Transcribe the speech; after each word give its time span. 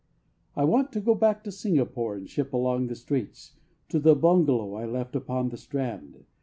I 0.55 0.63
want 0.63 0.91
to 0.93 0.99
go 0.99 1.13
back 1.13 1.43
to 1.43 1.51
Singapore 1.51 2.15
And 2.15 2.27
ship 2.27 2.53
along 2.53 2.87
the 2.87 2.95
Straits 2.95 3.53
To 3.89 3.99
the 3.99 4.15
bungalow 4.15 4.73
I 4.73 4.85
left 4.87 5.15
upon 5.15 5.49
the 5.49 5.57
strand. 5.57 6.25